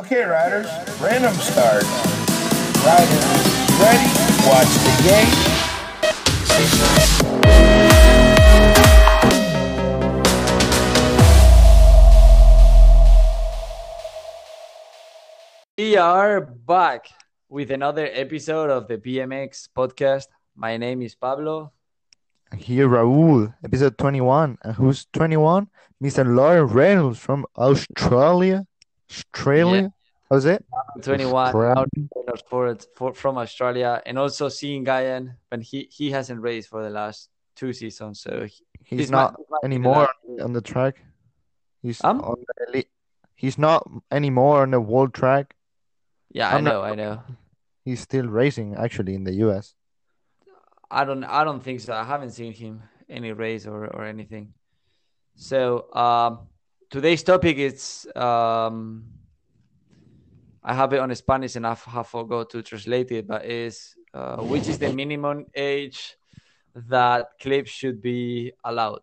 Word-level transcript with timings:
Okay, 0.00 0.24
riders, 0.24 0.66
random 0.98 1.34
start. 1.34 1.84
Riders, 2.80 3.26
ready? 3.76 4.08
Watch 4.48 4.72
the 4.80 4.96
game. 5.04 5.28
We 15.76 15.96
are 15.98 16.40
back 16.40 17.10
with 17.50 17.70
another 17.70 18.08
episode 18.10 18.70
of 18.70 18.88
the 18.88 18.96
BMX 18.96 19.68
podcast. 19.76 20.28
My 20.56 20.78
name 20.78 21.02
is 21.02 21.14
Pablo. 21.14 21.72
Here, 22.56 22.88
Raul, 22.88 23.52
episode 23.62 23.98
21. 23.98 24.56
And 24.62 24.74
who's 24.76 25.04
21? 25.12 25.68
Mr. 26.02 26.24
Lauren 26.24 26.68
Reynolds 26.68 27.18
from 27.18 27.44
Australia. 27.54 28.66
Australia? 29.10 29.92
was 30.30 30.44
it? 30.44 30.64
21 31.02 31.34
Australia. 31.34 31.74
out 32.28 32.38
sports 32.38 32.86
for, 32.94 33.12
from 33.14 33.36
Australia 33.38 34.00
and 34.06 34.16
also 34.18 34.48
seeing 34.48 34.84
Guyan, 34.84 35.34
but 35.50 35.60
he, 35.62 35.88
he 35.90 36.10
hasn't 36.12 36.40
raced 36.40 36.68
for 36.68 36.82
the 36.84 36.90
last 36.90 37.28
two 37.56 37.72
seasons. 37.72 38.20
So 38.20 38.46
he- 38.46 38.64
He's 38.84 39.10
might- 39.10 39.18
not 39.22 39.36
be 39.36 39.42
the 39.50 39.58
anymore 39.66 40.08
on 40.40 40.52
the 40.52 40.60
track. 40.60 41.02
He's 41.82 42.02
Um? 42.04 42.20
on 42.20 42.36
the 42.46 42.66
elite. 42.68 42.88
He's 43.34 43.58
not 43.58 43.88
anymore 44.10 44.62
on 44.62 44.70
the 44.70 44.80
world 44.80 45.14
track. 45.14 45.54
Yeah, 46.30 46.48
I 46.48 46.56
I'm 46.56 46.64
not- 46.64 46.70
know, 46.74 46.82
I 46.82 46.94
know. 46.94 47.22
He's 47.84 48.00
still 48.00 48.26
racing 48.28 48.76
actually 48.76 49.14
in 49.14 49.24
the 49.24 49.32
US. 49.46 49.74
I 50.90 51.04
don't 51.04 51.24
I 51.24 51.42
don't 51.44 51.62
think 51.62 51.80
so. 51.80 51.92
I 51.92 52.04
haven't 52.04 52.30
seen 52.32 52.52
him 52.52 52.82
any 53.08 53.32
race 53.32 53.66
or, 53.66 53.86
or 53.86 54.04
anything. 54.04 54.54
So 55.34 55.90
um, 55.94 56.46
today's 56.90 57.22
topic 57.22 57.56
is 57.56 58.06
um, 58.16 59.04
I 60.62 60.74
have 60.74 60.92
it 60.92 60.98
on 60.98 61.14
Spanish 61.14 61.56
and 61.56 61.66
I 61.66 61.74
have 61.74 62.08
forgot 62.08 62.50
to 62.50 62.62
translate 62.62 63.10
it, 63.12 63.26
but 63.26 63.44
is 63.46 63.94
uh, 64.12 64.42
which 64.42 64.68
is 64.68 64.78
the 64.78 64.92
minimum 64.92 65.46
age 65.54 66.16
that 66.74 67.28
clips 67.40 67.70
should 67.70 68.02
be 68.02 68.52
allowed. 68.64 69.00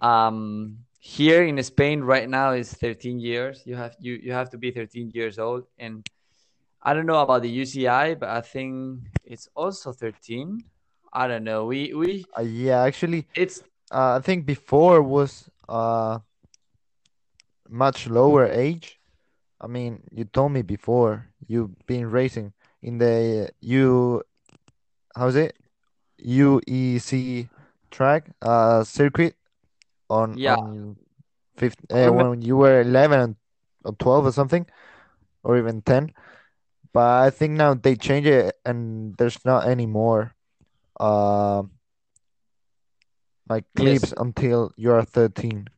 Um, 0.00 0.78
here 0.98 1.44
in 1.44 1.62
Spain 1.62 2.00
right 2.00 2.28
now 2.28 2.52
is 2.52 2.72
13 2.72 3.20
years. 3.20 3.62
You 3.66 3.76
have 3.76 3.94
you 4.00 4.14
you 4.14 4.32
have 4.32 4.50
to 4.50 4.58
be 4.58 4.70
13 4.70 5.12
years 5.14 5.38
old, 5.38 5.64
and 5.78 6.08
I 6.82 6.94
don't 6.94 7.06
know 7.06 7.20
about 7.20 7.42
the 7.42 7.60
UCI, 7.60 8.18
but 8.18 8.30
I 8.30 8.40
think 8.40 9.00
it's 9.24 9.48
also 9.54 9.92
13. 9.92 10.64
I 11.12 11.28
don't 11.28 11.44
know. 11.44 11.66
We 11.66 11.92
we 11.94 12.24
Uh, 12.36 12.42
yeah, 12.42 12.82
actually, 12.82 13.28
it's 13.36 13.62
uh, 13.92 14.16
I 14.16 14.20
think 14.20 14.46
before 14.46 15.02
was 15.02 15.48
uh 15.68 16.18
much 17.68 18.08
lower 18.08 18.46
age. 18.46 18.98
I 19.60 19.66
mean, 19.66 20.02
you 20.10 20.24
told 20.24 20.52
me 20.52 20.62
before 20.62 21.28
you've 21.46 21.74
been 21.86 22.10
racing 22.10 22.52
in 22.82 22.98
the 22.98 23.50
U, 23.60 24.22
how's 25.16 25.36
it? 25.36 25.56
UEC 26.18 27.48
track 27.90 28.30
uh 28.42 28.84
circuit 28.84 29.36
on 30.10 30.36
Yeah. 30.36 30.56
on 30.56 30.96
fifth 31.56 31.78
uh, 31.90 32.12
when 32.12 32.42
you 32.42 32.56
were 32.56 32.80
11 32.80 33.36
or 33.84 33.92
12 33.94 34.26
or 34.26 34.32
something 34.32 34.66
or 35.42 35.56
even 35.58 35.82
10 35.82 36.12
but 36.92 37.22
I 37.24 37.30
think 37.30 37.52
now 37.54 37.74
they 37.74 37.96
change 37.96 38.26
it 38.26 38.56
and 38.64 39.16
there's 39.16 39.44
not 39.44 39.66
any 39.68 39.86
more 39.86 40.34
uh 41.00 41.62
like 43.48 43.64
Yes. 43.74 44.00
clips 44.00 44.12
until 44.16 44.72
you're 44.76 45.02
13 45.02 45.68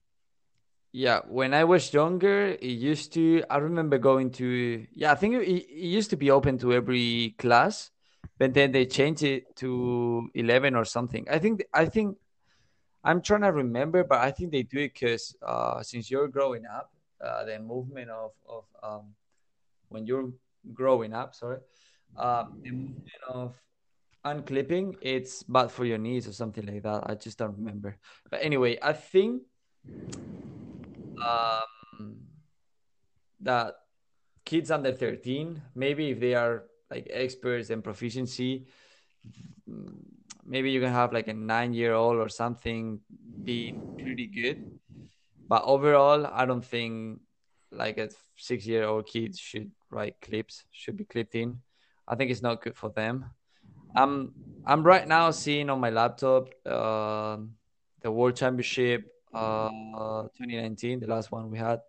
yeah. 0.93 1.21
When 1.29 1.55
I 1.55 1.65
was 1.65 1.93
younger, 1.93 2.51
it 2.51 2.65
used 2.65 3.13
to. 3.15 3.43
I 3.51 3.59
remember 3.59 3.99
going 3.99 4.31
to. 4.33 4.87
Yeah, 4.93 5.13
I 5.13 5.15
think 5.15 5.35
it, 5.37 5.49
it 5.49 5.71
used 5.71 6.11
to 6.11 6.17
be 6.17 6.31
open 6.31 6.59
to 6.59 6.73
every 6.73 7.35
class, 7.39 7.91
but 8.39 8.55
then 8.55 8.73
they 8.73 8.87
changed 8.87 9.23
it 9.23 9.57
to 9.57 10.29
11 10.35 10.75
or 10.75 10.85
something. 10.85 11.27
I 11.31 11.39
think. 11.39 11.65
I 11.73 11.87
think. 11.87 12.17
I'm 13.03 13.23
trying 13.23 13.41
to 13.43 13.53
remember, 13.53 14.05
but 14.05 14.19
I 14.19 14.31
think 14.31 14.53
they 14.53 14.63
do 14.63 14.79
it 14.81 14.93
because 14.93 15.35
uh, 15.41 15.83
since 15.83 16.11
you're 16.11 16.29
growing 16.29 16.67
up, 16.67 16.93
uh, 17.25 17.45
the 17.45 17.59
movement 17.59 18.11
of 18.11 18.33
of 18.47 18.65
um, 18.83 19.15
when 19.89 20.07
you're 20.07 20.33
growing 20.75 21.15
up, 21.15 21.35
sorry, 21.35 21.59
uh, 22.17 22.45
the 22.63 22.71
movement 22.71 23.23
of 23.29 23.55
unclipping, 24.25 24.97
it's 25.01 25.43
bad 25.45 25.71
for 25.71 25.85
your 25.85 25.99
knees 25.99 26.29
or 26.29 26.33
something 26.33 26.67
like 26.67 26.83
that. 26.83 27.05
I 27.07 27.15
just 27.15 27.39
don't 27.39 27.57
remember. 27.57 27.97
But 28.31 28.41
anyway, 28.43 28.79
I 28.83 28.93
think 28.93 29.43
um, 31.23 32.17
that 33.41 33.75
kids 34.45 34.71
under 34.71 34.93
13, 34.93 35.61
maybe 35.75 36.11
if 36.11 36.21
they 36.21 36.35
are 36.35 36.65
like 36.91 37.07
experts 37.11 37.71
and 37.71 37.85
proficiency, 37.85 38.67
maybe 40.45 40.71
you 40.71 40.81
can 40.81 40.93
have 40.93 41.13
like 41.13 41.29
a 41.29 41.35
nine 41.35 41.73
year 41.73 41.95
old 41.95 42.17
or 42.17 42.29
something 42.29 43.01
be 43.45 43.75
pretty 43.97 44.27
good. 44.27 44.79
But 45.49 45.65
overall, 45.65 46.27
I 46.27 46.47
don't 46.47 46.65
think 46.65 47.21
like 47.73 47.99
a 47.99 48.11
six 48.37 48.67
year 48.67 48.85
old 48.85 49.07
kid 49.07 49.39
should 49.39 49.71
write 49.91 50.21
clips, 50.21 50.65
should 50.73 50.97
be 50.97 51.05
clipped 51.05 51.35
in. 51.35 51.61
I 52.07 52.17
think 52.17 52.31
it's 52.31 52.43
not 52.43 52.63
good 52.63 52.77
for 52.77 52.91
them. 52.91 53.27
I'm 53.95 54.33
I'm 54.67 54.83
right 54.83 55.07
now 55.07 55.31
seeing 55.31 55.71
on 55.71 55.81
my 55.81 55.91
laptop 55.91 56.49
um 56.67 57.55
the 58.03 58.11
World 58.11 58.37
Championship 58.37 59.07
uh 59.33 60.23
2019, 60.37 61.01
the 61.01 61.07
last 61.07 61.31
one 61.31 61.51
we 61.51 61.59
had. 61.59 61.81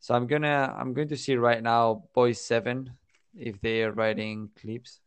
So 0.00 0.14
I'm 0.14 0.26
gonna 0.26 0.74
I'm 0.76 0.94
going 0.94 1.08
to 1.08 1.16
see 1.16 1.36
right 1.36 1.62
now 1.62 2.04
boys 2.14 2.40
seven 2.40 2.92
if 3.34 3.60
they 3.60 3.82
are 3.82 3.92
writing 3.92 4.50
clips. 4.60 5.00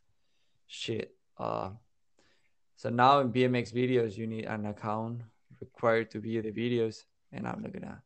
Shit. 0.68 1.16
Uh 1.38 1.72
so 2.76 2.90
now 2.90 3.20
in 3.20 3.32
BMX 3.32 3.74
videos 3.74 4.18
you 4.18 4.28
need 4.28 4.46
an 4.46 4.66
account 4.66 5.22
required 5.60 6.12
to 6.12 6.20
view 6.20 6.42
the 6.42 6.52
videos 6.52 7.04
and 7.32 7.48
I'm 7.48 7.62
not 7.62 7.74
gonna 7.74 8.02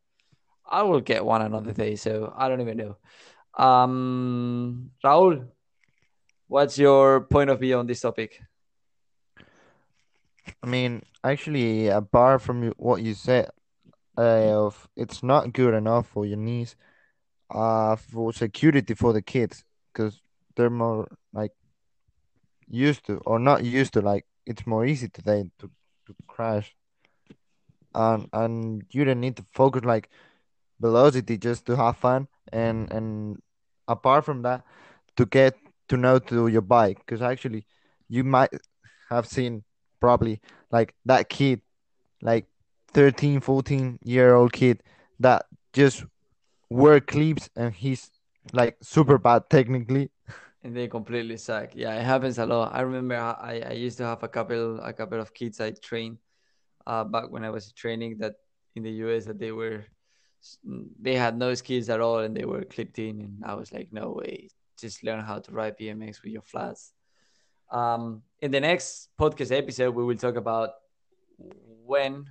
I 0.70 0.82
will 0.82 1.00
get 1.00 1.24
one 1.24 1.42
another 1.42 1.72
day, 1.72 1.96
so 1.96 2.32
I 2.36 2.48
don't 2.48 2.60
even 2.60 2.76
know. 2.76 2.96
Um 3.62 4.90
Raul, 5.04 5.46
what's 6.46 6.78
your 6.78 7.22
point 7.22 7.50
of 7.50 7.60
view 7.60 7.78
on 7.78 7.86
this 7.86 8.00
topic? 8.00 8.40
I 10.68 10.70
mean, 10.70 11.02
actually, 11.24 11.88
apart 11.88 12.42
from 12.42 12.74
what 12.76 13.00
you 13.00 13.14
said, 13.14 13.48
uh, 14.18 14.66
of 14.66 14.86
it's 14.96 15.22
not 15.22 15.54
good 15.54 15.72
enough 15.72 16.08
for 16.08 16.26
your 16.26 16.36
knees, 16.36 16.76
uh, 17.50 17.96
for 17.96 18.34
security 18.34 18.92
for 18.92 19.14
the 19.14 19.22
kids, 19.22 19.64
because 19.90 20.20
they're 20.54 20.68
more 20.68 21.08
like 21.32 21.52
used 22.68 23.06
to 23.06 23.16
or 23.24 23.38
not 23.38 23.64
used 23.64 23.94
to 23.94 24.02
like 24.02 24.26
it's 24.44 24.66
more 24.66 24.84
easy 24.84 25.08
today 25.08 25.50
to 25.58 25.70
to 26.06 26.14
crash, 26.26 26.76
and 27.94 28.28
and 28.34 28.82
you 28.90 29.06
don't 29.06 29.20
need 29.20 29.36
to 29.36 29.44
focus 29.50 29.84
like 29.86 30.10
velocity 30.78 31.38
just 31.38 31.64
to 31.64 31.76
have 31.76 31.96
fun, 31.96 32.28
and 32.52 32.92
and 32.92 33.40
apart 33.86 34.22
from 34.22 34.42
that, 34.42 34.66
to 35.16 35.24
get 35.24 35.56
to 35.88 35.96
know 35.96 36.18
to 36.18 36.48
your 36.48 36.60
bike, 36.60 36.98
because 36.98 37.22
actually, 37.22 37.64
you 38.06 38.22
might 38.22 38.52
have 39.08 39.26
seen 39.26 39.64
probably 40.00 40.40
like 40.70 40.94
that 41.04 41.28
kid 41.28 41.60
like 42.22 42.46
13 42.92 43.40
14 43.40 43.98
year 44.02 44.34
old 44.34 44.52
kid 44.52 44.82
that 45.20 45.46
just 45.72 46.04
wear 46.70 47.00
clips 47.00 47.48
and 47.56 47.74
he's 47.74 48.10
like 48.52 48.76
super 48.82 49.18
bad 49.18 49.48
technically 49.50 50.10
And 50.62 50.76
they 50.76 50.88
completely 50.88 51.36
suck. 51.36 51.70
Yeah, 51.74 51.94
it 51.94 52.04
happens 52.04 52.38
a 52.38 52.46
lot. 52.46 52.74
I 52.74 52.80
remember 52.80 53.14
I, 53.16 53.62
I 53.66 53.72
used 53.72 53.96
to 53.98 54.04
have 54.04 54.22
a 54.22 54.28
couple 54.28 54.80
a 54.80 54.92
couple 54.92 55.20
of 55.20 55.32
kids 55.32 55.60
I 55.60 55.70
trained 55.70 56.18
uh, 56.86 57.04
back 57.04 57.30
when 57.30 57.44
I 57.44 57.50
was 57.50 57.72
training 57.72 58.18
that 58.18 58.34
in 58.74 58.82
the 58.82 58.90
US 59.04 59.26
that 59.26 59.38
they 59.38 59.52
were 59.52 59.84
they 61.00 61.14
had 61.14 61.36
no 61.36 61.54
skills 61.54 61.88
at 61.88 62.00
all 62.00 62.20
and 62.20 62.36
they 62.36 62.44
were 62.44 62.64
clipped 62.64 62.98
in 62.98 63.20
and 63.20 63.44
I 63.44 63.54
was 63.54 63.72
like, 63.72 63.88
no 63.92 64.12
way, 64.12 64.48
just 64.78 65.02
learn 65.04 65.20
how 65.20 65.38
to 65.40 65.52
ride 65.52 65.76
BMX 65.78 66.22
with 66.22 66.32
your 66.32 66.42
flats. 66.42 66.92
Um, 67.70 68.22
in 68.40 68.50
the 68.50 68.60
next 68.60 69.10
podcast 69.18 69.56
episode, 69.56 69.94
we 69.94 70.04
will 70.04 70.16
talk 70.16 70.36
about 70.36 70.70
when 71.84 72.26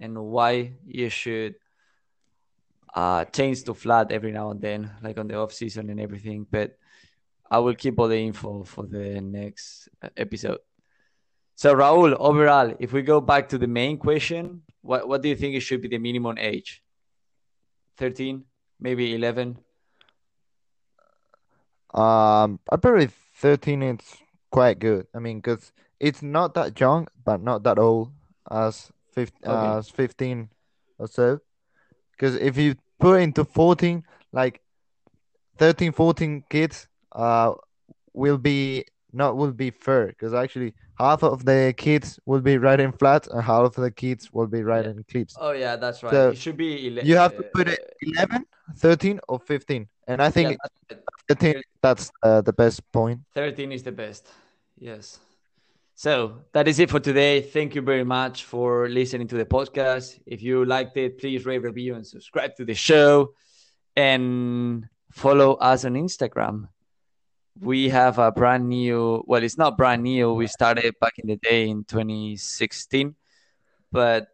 and 0.00 0.16
why 0.18 0.72
you 0.86 1.08
should 1.08 1.54
uh, 2.94 3.24
change 3.26 3.64
to 3.64 3.74
flat 3.74 4.10
every 4.12 4.32
now 4.32 4.50
and 4.50 4.60
then, 4.60 4.90
like 5.02 5.18
on 5.18 5.28
the 5.28 5.36
off 5.36 5.52
season 5.52 5.90
and 5.90 6.00
everything. 6.00 6.46
But 6.50 6.76
I 7.50 7.58
will 7.58 7.74
keep 7.74 7.98
all 7.98 8.08
the 8.08 8.18
info 8.18 8.64
for 8.64 8.86
the 8.86 9.20
next 9.20 9.88
episode. 10.16 10.58
So 11.56 11.74
Raul, 11.74 12.16
overall, 12.18 12.74
if 12.78 12.92
we 12.92 13.02
go 13.02 13.20
back 13.20 13.48
to 13.50 13.58
the 13.58 13.66
main 13.66 13.98
question, 13.98 14.62
what 14.80 15.06
what 15.08 15.20
do 15.22 15.28
you 15.28 15.36
think 15.36 15.54
it 15.54 15.60
should 15.60 15.82
be 15.82 15.88
the 15.88 15.98
minimum 15.98 16.38
age? 16.38 16.82
Thirteen, 17.96 18.44
maybe 18.80 19.14
eleven. 19.14 19.58
um 21.92 22.60
i 22.70 22.76
probably 22.76 23.08
13 23.42 23.82
it's 23.82 24.16
quite 24.50 24.78
good 24.78 25.06
i 25.14 25.18
mean 25.18 25.38
because 25.38 25.72
it's 26.00 26.22
not 26.22 26.54
that 26.54 26.78
young 26.80 27.06
but 27.24 27.42
not 27.42 27.62
that 27.62 27.78
old 27.78 28.10
as 28.50 28.90
15 29.12 29.50
Okay. 29.50 29.78
as 29.78 29.88
15 29.88 30.48
or 30.98 31.06
so 31.08 31.38
because 32.12 32.34
if 32.36 32.56
you 32.56 32.74
put 32.98 33.20
into 33.20 33.44
14 33.44 34.02
like 34.32 34.60
13, 35.58 35.92
14 35.92 36.44
kids 36.48 36.88
uh 37.12 37.52
will 38.12 38.38
be 38.38 38.84
not 39.12 39.36
will 39.36 39.52
be 39.52 39.70
fair 39.70 40.06
because 40.08 40.32
actually 40.32 40.74
half 40.98 41.22
of 41.22 41.44
the 41.44 41.74
kids 41.76 42.18
will 42.26 42.40
be 42.40 42.56
riding 42.58 42.92
flats 42.92 43.28
and 43.28 43.42
half 43.42 43.62
of 43.62 43.74
the 43.74 43.90
kids 43.90 44.32
will 44.32 44.46
be 44.46 44.62
riding 44.62 45.04
clips. 45.10 45.36
Oh 45.40 45.52
yeah, 45.52 45.76
that's 45.76 46.02
right. 46.02 46.12
So, 46.12 46.30
it 46.30 46.38
should 46.38 46.56
be. 46.56 46.86
ele- 46.86 47.04
You 47.06 47.16
have 47.16 47.34
to 47.36 47.42
uh, 47.42 47.48
put 47.54 47.68
it 47.68 47.78
11, 48.02 48.46
13, 48.76 49.20
or 49.28 49.38
15. 49.40 49.88
And 50.06 50.22
I 50.22 50.30
think 50.30 50.50
yeah. 50.50 50.96
13 51.30 51.62
that's 51.80 52.10
uh, 52.22 52.40
the 52.40 52.52
best 52.52 52.82
point. 52.90 53.20
13 53.34 53.70
is 53.72 53.82
the 53.82 53.92
best. 53.92 54.28
Yes. 54.76 55.20
So 55.94 56.40
that 56.52 56.66
is 56.66 56.80
it 56.80 56.90
for 56.90 56.98
today. 56.98 57.40
Thank 57.40 57.74
you 57.74 57.82
very 57.82 58.04
much 58.04 58.44
for 58.44 58.88
listening 58.88 59.28
to 59.28 59.36
the 59.36 59.44
podcast. 59.44 60.18
If 60.26 60.42
you 60.42 60.64
liked 60.64 60.96
it, 60.96 61.18
please 61.18 61.46
rate, 61.46 61.62
review, 61.62 61.94
and 61.94 62.04
subscribe 62.04 62.56
to 62.56 62.64
the 62.64 62.74
show. 62.74 63.34
And 63.94 64.88
follow 65.12 65.54
us 65.54 65.84
on 65.84 65.94
Instagram. 65.94 66.68
We 67.60 67.90
have 67.90 68.18
a 68.18 68.32
brand 68.32 68.68
new, 68.68 69.22
well, 69.26 69.42
it's 69.42 69.58
not 69.58 69.76
brand 69.76 70.02
new. 70.02 70.32
We 70.32 70.48
started 70.48 70.94
back 71.00 71.18
in 71.18 71.28
the 71.28 71.36
day 71.36 71.68
in 71.68 71.84
2016, 71.84 73.14
but 73.92 74.28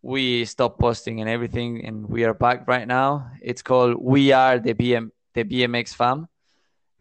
we 0.00 0.44
stopped 0.46 0.80
posting 0.80 1.20
and 1.20 1.28
everything, 1.28 1.84
and 1.84 2.08
we 2.08 2.24
are 2.24 2.34
back 2.34 2.66
right 2.66 2.88
now. 2.88 3.30
It's 3.40 3.62
called 3.62 3.96
We 4.00 4.32
Are 4.32 4.58
the 4.58 4.74
BM, 4.74 5.10
the 5.34 5.44
BMX 5.44 5.94
Fam, 5.94 6.28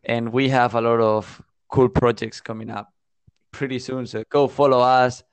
and 0.04 0.32
we 0.32 0.50
have 0.50 0.76
a 0.76 0.82
lot 0.82 1.00
of 1.00 1.42
cool 1.70 1.90
projects 1.90 2.42
coming 2.42 2.70
up 2.70 2.94
pretty 3.52 3.80
soon. 3.80 4.06
So 4.06 4.24
go 4.30 4.48
follow 4.48 4.80
us. 4.80 5.24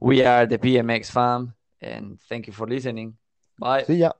We 0.00 0.24
are 0.24 0.46
the 0.46 0.58
BMX 0.58 1.10
Fam, 1.10 1.54
and 1.80 2.20
thank 2.28 2.46
you 2.46 2.52
for 2.52 2.66
listening. 2.66 3.16
Bye. 3.58 3.84
See 3.84 3.96
ya. 3.96 4.12